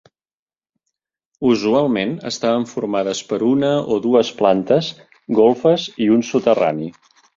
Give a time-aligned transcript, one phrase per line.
[1.49, 4.89] Usualment, estaven formades per una o dues plantes,
[5.41, 6.91] golfes i un soterrani.